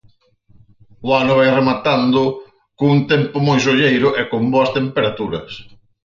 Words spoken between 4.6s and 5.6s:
temperaturas.